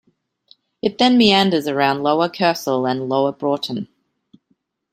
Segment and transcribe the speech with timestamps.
[0.81, 3.87] It then meanders around Lower Kersal and Lower Broughton.